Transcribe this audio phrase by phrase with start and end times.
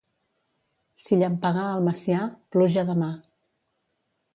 [1.03, 2.25] Si llampegà al Macià,
[2.57, 3.15] pluja demà.